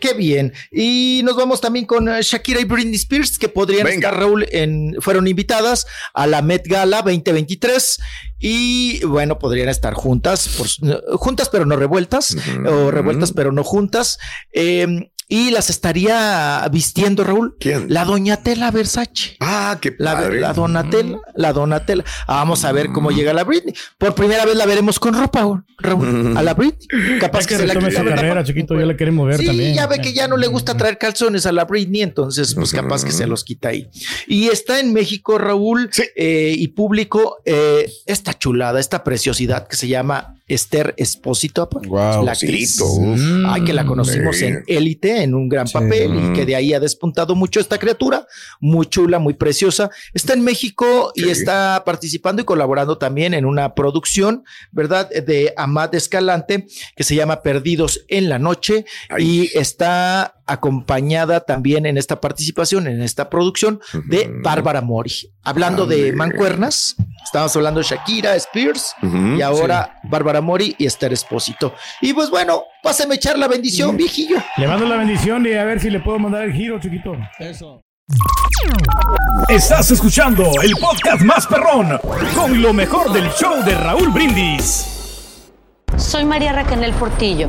qué 0.00 0.14
bien. 0.14 0.52
Y 0.72 1.20
nos 1.24 1.36
vamos 1.36 1.60
también 1.60 1.86
con 1.86 2.08
eh, 2.08 2.20
Shakira 2.22 2.60
y 2.60 2.64
Britney 2.64 2.96
Spears, 2.96 3.38
que 3.38 3.48
podrían 3.48 3.84
Venga. 3.84 4.08
estar, 4.08 4.20
Raúl, 4.20 4.46
en, 4.50 4.96
fueron 5.00 5.28
invitadas 5.28 5.86
a 6.14 6.26
la 6.26 6.42
Met 6.42 6.66
Gala 6.66 7.02
2023. 7.02 7.98
Y 8.38 9.04
bueno, 9.04 9.38
podrían 9.38 9.68
estar 9.68 9.94
juntas, 9.94 10.48
por 10.48 11.18
juntas 11.18 11.48
pero 11.48 11.64
no 11.64 11.76
revueltas, 11.76 12.36
o 12.66 12.90
revueltas 12.90 13.32
pero 13.32 13.52
no 13.52 13.64
juntas. 13.64 14.18
Eh, 14.52 15.10
y 15.28 15.50
las 15.50 15.70
estaría 15.70 16.66
vistiendo, 16.70 17.24
Raúl. 17.24 17.56
¿Quién? 17.58 17.86
La 17.88 18.04
doña 18.04 18.36
Tela 18.38 18.70
Versace. 18.70 19.36
Ah, 19.40 19.76
qué 19.80 19.94
La, 19.98 20.14
padre. 20.14 20.40
la 20.40 20.52
Donatella, 20.52 21.18
la 21.34 21.52
Donatella. 21.52 22.04
Ah, 22.28 22.36
Vamos 22.36 22.64
a 22.64 22.72
ver 22.72 22.88
cómo 22.92 23.10
llega 23.10 23.32
la 23.32 23.42
Britney. 23.44 23.74
Por 23.98 24.14
primera 24.14 24.44
vez 24.44 24.54
la 24.56 24.66
veremos 24.66 25.00
con 25.00 25.14
ropa, 25.14 25.40
Raúl. 25.78 26.36
A 26.36 26.42
la 26.42 26.54
Britney. 26.54 27.18
Capaz 27.18 27.40
Es 27.40 27.46
que, 27.48 27.54
que 27.54 27.60
se 27.60 27.66
la 27.66 27.74
quita, 27.74 28.04
carrera, 28.04 28.44
chiquito, 28.44 28.78
ya 28.78 28.86
la 28.86 28.96
queremos 28.96 29.26
ver 29.26 29.38
Sí, 29.38 29.46
también. 29.46 29.74
ya 29.74 29.86
ve 29.86 29.98
que 30.00 30.12
ya 30.12 30.28
no 30.28 30.36
le 30.36 30.46
gusta 30.46 30.76
traer 30.76 30.96
calzones 30.98 31.44
a 31.46 31.52
la 31.52 31.64
Britney, 31.64 32.02
entonces 32.02 32.54
pues 32.54 32.72
capaz 32.72 33.04
que 33.04 33.10
se 33.12 33.26
los 33.26 33.42
quita 33.42 33.70
ahí. 33.70 33.88
Y 34.28 34.46
está 34.48 34.78
en 34.80 34.92
México, 34.92 35.38
Raúl, 35.38 35.88
Sí. 35.92 36.04
eh, 36.14 36.54
y 36.56 36.68
público, 36.68 37.38
eh, 37.44 37.90
esta 38.06 38.34
chulada, 38.38 38.78
esta 38.78 39.02
preciosidad 39.02 39.66
que 39.66 39.76
se 39.76 39.88
llama 39.88 40.35
Esther 40.48 40.94
Espósito, 40.96 41.68
la 41.90 42.32
actriz. 42.32 42.80
Uf. 42.80 43.20
Ay, 43.46 43.64
que 43.64 43.72
la 43.72 43.84
conocimos 43.84 44.36
Sí. 44.36 44.44
en 44.46 44.64
Élite, 44.66 45.22
en 45.22 45.34
un 45.34 45.48
gran 45.48 45.66
papel, 45.68 46.14
y 46.14 46.32
que 46.34 46.46
de 46.46 46.54
ahí 46.56 46.72
ha 46.72 46.80
despuntado 46.80 47.34
mucho 47.34 47.58
esta 47.60 47.78
criatura, 47.78 48.26
muy 48.60 48.86
chula, 48.86 49.18
muy 49.18 49.34
preciosa. 49.34 49.90
Está 50.14 50.34
en 50.34 50.42
México 50.42 51.12
y 51.14 51.28
está 51.30 51.82
participando 51.84 52.42
y 52.42 52.44
colaborando 52.44 52.98
también 52.98 53.34
en 53.34 53.44
una 53.44 53.74
producción, 53.74 54.44
¿verdad? 54.72 55.10
De 55.10 55.52
Amad 55.56 55.94
Escalante, 55.94 56.66
que 56.94 57.02
se 57.04 57.14
llama 57.14 57.42
Perdidos 57.42 58.04
en 58.08 58.28
la 58.28 58.38
Noche, 58.38 58.84
Ay. 59.10 59.24
y 59.52 59.58
está 59.58 60.35
acompañada 60.46 61.40
también 61.40 61.86
en 61.86 61.98
esta 61.98 62.20
participación, 62.20 62.86
en 62.86 63.02
esta 63.02 63.28
producción, 63.28 63.80
de. 64.06 64.30
Bárbara 64.42 64.80
Mori. 64.80 65.12
Hablando 65.42 65.86
de 65.86 66.12
mancuernas, 66.12 66.96
estábamos 67.24 67.54
hablando 67.56 67.80
de 67.80 67.86
Shakira, 67.86 68.34
Spears, 68.36 68.94
y 69.36 69.42
ahora 69.42 70.00
Bárbara 70.04 70.40
Mori 70.40 70.74
y 70.78 70.86
Esther 70.86 71.12
Espósito. 71.12 71.74
Y 72.00 72.12
pues 72.12 72.30
bueno, 72.30 72.64
pásame 72.82 73.14
a 73.14 73.16
echar 73.16 73.38
la 73.38 73.48
bendición, 73.48 73.96
viejillo. 73.96 74.36
Le 74.56 74.66
mando 74.66 74.86
la 74.86 74.96
bendición 74.96 75.46
y 75.46 75.54
a 75.54 75.64
ver 75.64 75.80
si 75.80 75.90
le 75.90 76.00
puedo 76.00 76.18
mandar 76.18 76.42
el 76.42 76.52
giro, 76.52 76.80
chiquito. 76.80 77.16
Eso. 77.38 77.82
Estás 79.48 79.90
escuchando 79.90 80.44
el 80.62 80.72
podcast 80.80 81.22
más 81.22 81.46
perrón 81.46 81.98
con 82.34 82.62
lo 82.62 82.72
mejor 82.72 83.12
del 83.12 83.28
show 83.30 83.64
de 83.64 83.74
Raúl 83.74 84.10
Brindis. 84.10 84.86
Soy 85.96 86.24
María 86.24 86.52
Raquel 86.52 86.92
Portillo. 86.94 87.48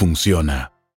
funciona. 0.01 0.71